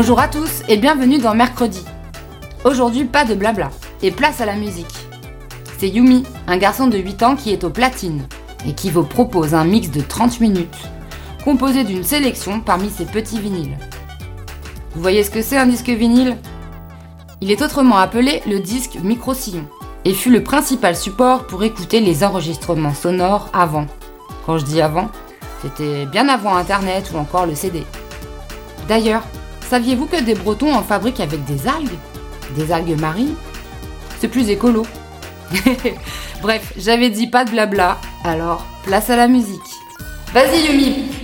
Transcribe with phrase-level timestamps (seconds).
[0.00, 1.84] Bonjour à tous et bienvenue dans Mercredi.
[2.64, 3.70] Aujourd'hui, pas de blabla
[4.00, 4.94] et place à la musique.
[5.76, 8.22] C'est Yumi, un garçon de 8 ans qui est au platine
[8.64, 10.78] et qui vous propose un mix de 30 minutes
[11.42, 13.76] composé d'une sélection parmi ses petits vinyles.
[14.94, 16.36] Vous voyez ce que c'est un disque vinyle?
[17.40, 19.64] Il est autrement appelé le disque micro-sillon
[20.04, 23.88] et fut le principal support pour écouter les enregistrements sonores avant.
[24.46, 25.08] Quand je dis avant,
[25.60, 27.82] c'était bien avant Internet ou encore le CD.
[28.86, 29.24] D'ailleurs,
[29.68, 31.98] saviez-vous que des Bretons en fabriquent avec des algues?
[32.56, 33.34] Des algues marines?
[34.18, 34.84] C'est plus écolo.
[36.42, 39.60] Bref, j'avais dit pas de blabla, alors place à la musique.
[40.32, 41.17] Vas-y Yumi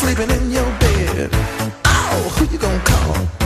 [0.00, 1.28] sleeping in your bed.
[1.84, 3.39] Oh, who you gonna call?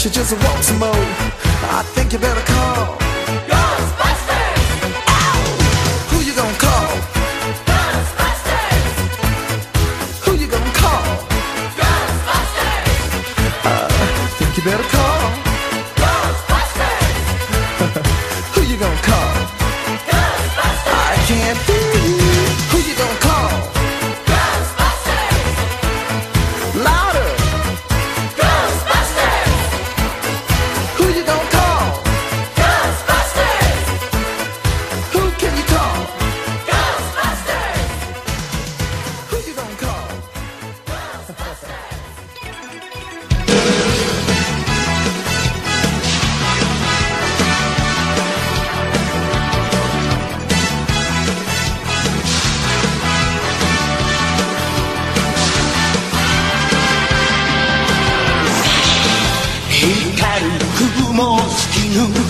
[0.00, 0.88] she just wants some more.
[0.94, 2.99] I think you better call.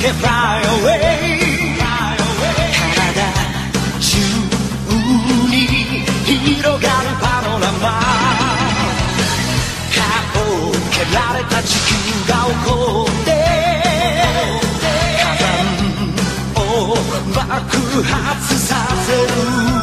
[0.09, 1.77] fly away
[2.95, 3.23] 体
[4.01, 4.17] 中
[5.49, 5.57] に
[6.39, 7.85] 広がるパノラマ。
[9.95, 9.99] か
[10.41, 11.93] を蹴られた地球
[12.29, 12.71] が起こ
[13.09, 13.29] って。
[15.19, 15.53] 火山
[16.57, 16.97] を
[17.35, 18.69] 爆発さ
[19.05, 19.13] せ
[19.75, 19.80] る。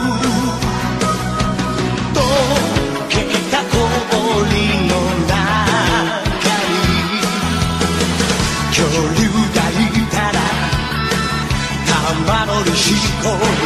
[13.28, 13.57] cold.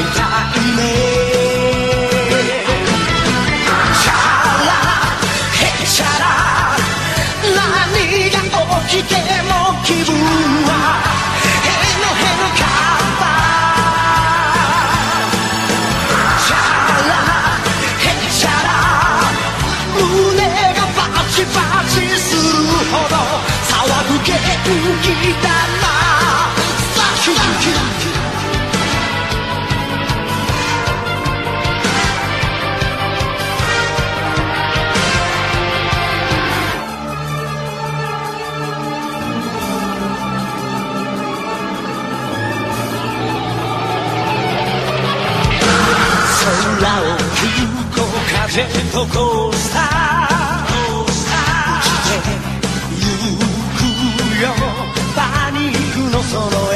[48.54, 49.82] けとコースター。
[51.00, 51.16] 落ち
[52.04, 52.28] て
[53.00, 53.04] ゆ
[53.78, 53.82] く
[54.44, 54.46] よ。
[55.16, 56.76] パニックのその絵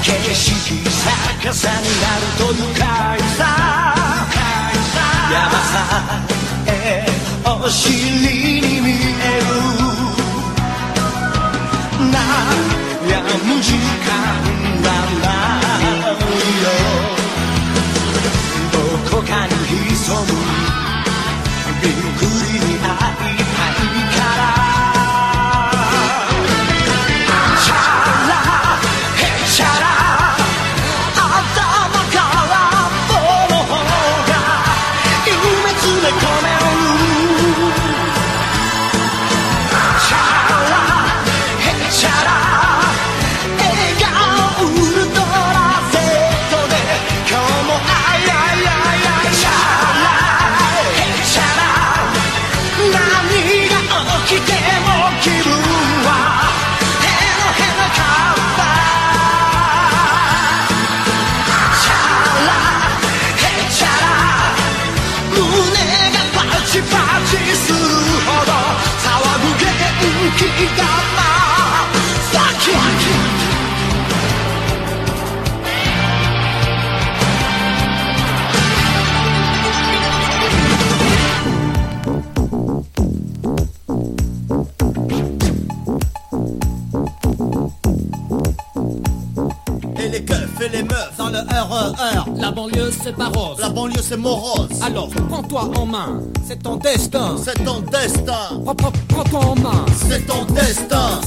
[0.00, 0.44] 景色
[1.42, 3.42] 逆さになると愉快さ。
[5.32, 6.22] 山さ
[6.68, 6.70] え
[7.44, 8.73] お尻に
[20.04, 20.63] somos.
[90.14, 92.23] Les keufs et les meufs dans le RER.
[92.44, 93.56] La banlieue c'est pas rose.
[93.58, 94.68] La banlieue c'est morose.
[94.82, 97.36] Alors prends-toi en main, c'est ton destin.
[97.42, 98.60] C'est ton destin.
[98.64, 99.86] Prends- prends- Prends-toi en main.
[100.08, 101.20] C'est ton destin.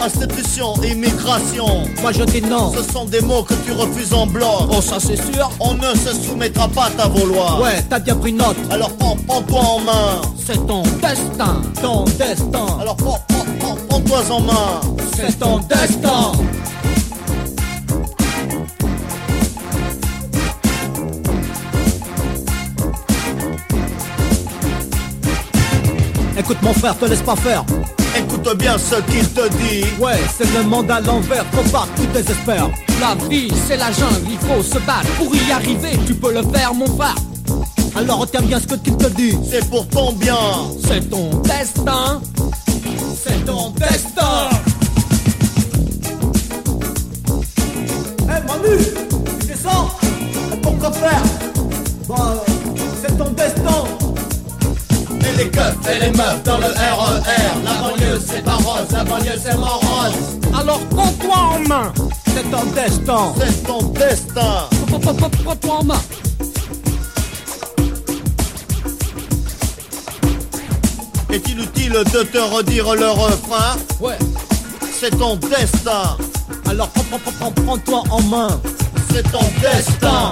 [0.00, 1.84] Institution, immigration.
[2.02, 2.72] Moi je dis non.
[2.74, 4.68] Ce sont des mots que tu refuses en bloc.
[4.76, 5.48] Oh ça c'est sûr.
[5.60, 7.60] On ne se soumettra pas à ta vouloir.
[7.60, 8.56] Ouais, t'as bien pris note.
[8.70, 10.20] Alors prends, prends-toi en main.
[10.44, 11.62] C'est ton destin.
[11.80, 12.66] Ton destin.
[12.80, 14.80] Alors prends, prends, prends, prends-toi en main.
[15.16, 16.32] C'est ton destin.
[26.36, 27.64] Écoute mon frère, te laisse pas faire.
[28.16, 29.84] Écoute bien ce qu'il te dit.
[30.00, 32.68] Ouais, c'est le monde à l'envers, qu'on part, tu désespères.
[33.00, 35.08] La vie, c'est la jungle, il faut se battre.
[35.18, 37.14] Pour y arriver, tu peux le faire, mon frère.
[37.94, 39.36] Alors retiens bien ce que qu'il te dit.
[39.50, 40.36] C'est pour ton bien.
[40.86, 42.20] C'est ton destin.
[43.22, 44.48] C'est ton destin.
[48.22, 48.84] Hé Manu,
[49.40, 49.90] tu descends
[50.52, 51.22] Et Pourquoi faire?
[52.08, 52.34] Bah,
[53.02, 54.01] c'est ton destin.
[55.32, 57.62] Et les keufs et les meufs dans le RER.
[57.64, 60.38] La banlieue c'est pas rose, la banlieue c'est morose.
[60.58, 61.92] Alors prends-toi en main.
[62.34, 63.32] C'est ton destin.
[63.38, 64.68] C'est ton destin.
[64.88, 66.00] Prends- prends- prends- Prends-toi en main.
[71.30, 73.76] Est inutile de te redire le refrain.
[74.00, 74.18] Ouais.
[75.00, 76.16] C'est ton destin.
[76.68, 78.60] Alors prends- prends- prends- prends- prends-toi en main.
[79.12, 80.30] C'est ton destin.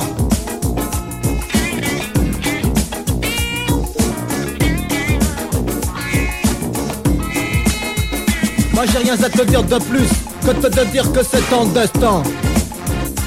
[8.80, 10.08] Moi j'ai rien à te dire de plus
[10.40, 12.22] que de te dire que c'est ton destin.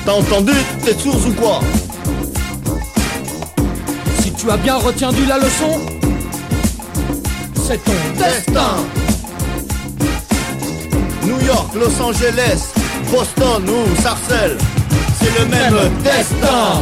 [0.03, 0.51] T'as entendu
[0.83, 1.59] T'es sourd ou quoi
[4.19, 5.79] Si tu as bien retenu la leçon,
[7.67, 8.77] c'est ton destin.
[11.21, 12.69] New York, Los Angeles,
[13.11, 14.57] Boston ou Sarcelles.
[15.19, 16.81] C'est le même destin.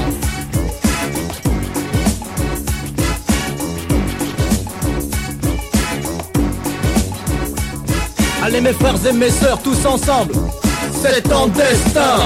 [8.54, 10.34] Allez mes frères et mes sœurs, tous ensemble,
[11.02, 12.18] c'est ton destin.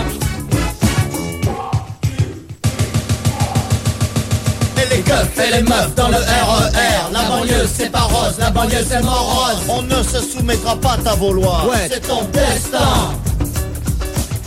[4.81, 7.11] Et les keufs et les meufs dans le RER.
[7.13, 9.57] La banlieue c'est pas rose, la banlieue c'est morose.
[9.69, 11.67] On ne se soumettra pas à ta vouloir.
[11.69, 11.87] Ouais.
[11.91, 13.13] C'est ton destin.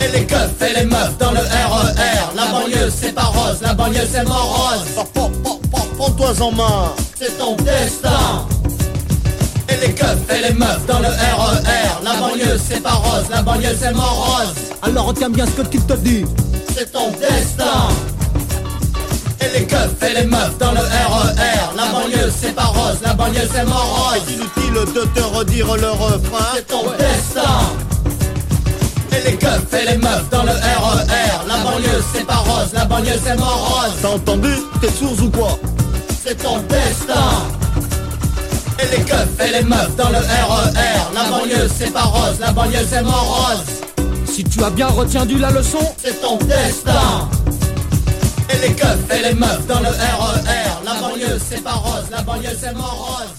[0.01, 2.35] Et les keufs et les meufs dans le RER.
[2.35, 4.83] La banlieue c'est pas rose, la banlieue c'est morose.
[4.95, 5.31] Prends- prends-
[5.71, 6.91] prends- Prends-toi en main.
[7.19, 8.45] C'est ton destin.
[9.81, 12.03] Et les keufs et les meufs dans le RER.
[12.03, 14.53] La banlieue c'est pas rose, la banlieue c'est morose.
[14.81, 16.25] Alors retiens bien ce que qu'il te dit.
[16.75, 17.87] C'est ton destin.
[19.41, 21.75] Et les keufs et les meufs dans le RER.
[21.77, 24.21] La banlieue c'est pas rose, la banlieue c'est morose.
[24.27, 26.45] C'est inutile de te redire le refrain?
[26.55, 27.59] C'est ton destin.
[29.11, 31.47] Et les keufs et les meufs dans le RER.
[31.47, 33.93] La banlieue c'est pas rose, la banlieue c'est morose.
[34.01, 34.55] T'as entendu?
[34.81, 35.57] T'es sourd ou quoi?
[36.25, 37.58] C'est ton destin.
[38.81, 41.13] Et les keufs et les meufs dans le RER.
[41.13, 43.63] La banlieue c'est pas rose, la banlieue c'est morose.
[44.25, 47.27] Si tu as bien retenu la leçon, C'est ton destin.
[48.49, 50.83] Et les keufs et les meufs dans le RER.
[50.85, 53.33] La banlieue c'est pas rose, la banlieue c'est morose.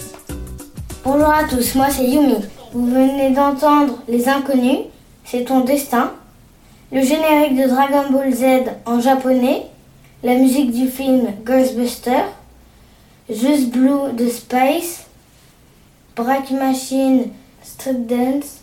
[1.04, 2.36] Bonjour à tous, moi c'est Yumi.
[2.74, 4.80] Vous venez d'entendre Les Inconnus,
[5.24, 6.12] c'est ton destin.
[6.92, 8.44] Le générique de Dragon Ball Z
[8.84, 9.66] en japonais.
[10.22, 12.24] La musique du film Ghostbuster.
[13.30, 15.06] Just Blue de Space.
[16.22, 17.30] Bright Machine
[17.62, 18.60] Street Dance.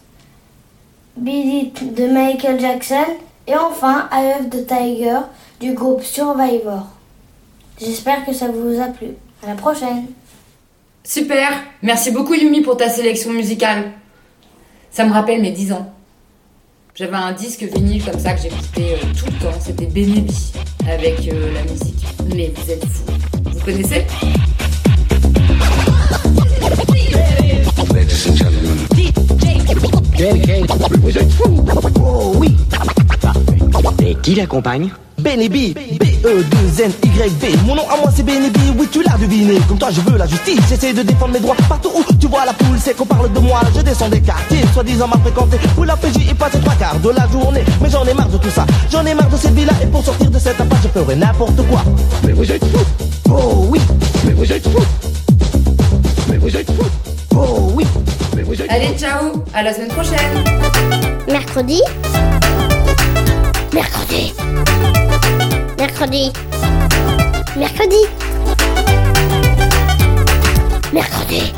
[1.16, 3.18] Beat It de Michael Jackson.
[3.48, 5.20] Et enfin Eye of the Tiger
[5.60, 6.88] du groupe Survivor.
[7.80, 9.08] J'espère que ça vous a plu.
[9.44, 10.08] À la prochaine.
[11.04, 11.50] Super
[11.82, 13.92] Merci beaucoup Yumi pour ta sélection musicale.
[14.92, 15.94] Ça me rappelle mes 10 ans.
[16.96, 19.58] J'avais un disque vinyle comme ça que j'écoutais euh, tout le temps.
[19.60, 20.54] C'était Benebi
[20.90, 22.06] avec euh, la musique.
[22.36, 23.06] Mais vous êtes fous.
[23.46, 24.06] Vous connaissez?
[32.00, 32.56] Oh oui
[34.04, 39.04] Et qui l'accompagne Benny B, B-E-2-N-Y-B Mon nom à moi c'est Benny B, oui tu
[39.04, 39.60] l'as deviné.
[39.68, 42.46] Comme toi je veux la justice, j'essaie de défendre mes droits Partout où tu vois
[42.46, 43.62] la poule, c'est qu'on parle de moi.
[43.76, 47.10] Je descends des quartiers, soi-disant m'a fréquenté Où la PJ y passe trois quarts de
[47.10, 47.64] la journée.
[47.80, 50.04] Mais j'en ai marre de tout ça, j'en ai marre de cette vie-là Et pour
[50.04, 51.84] sortir de cette impasse je ferai n'importe quoi.
[52.26, 52.86] Mais vous êtes fous.
[53.30, 53.80] Oh oui,
[54.26, 54.86] Mais vous êtes fous.
[56.28, 56.90] Mais vous êtes fous.
[57.36, 57.67] Oh
[58.78, 60.44] Allez, ciao À la semaine prochaine.
[61.28, 61.82] Mercredi.
[63.74, 64.34] Mercredi.
[65.80, 66.32] Mercredi.
[67.58, 68.02] Mercredi.
[70.94, 71.54] Mercredi.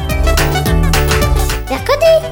[1.69, 2.28] Mercredi